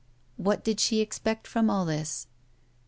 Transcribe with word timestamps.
What 0.37 0.63
did 0.63 0.79
she 0.79 0.99
expect 0.99 1.45
from 1.45 1.69
all 1.69 1.85
this? 1.85 2.25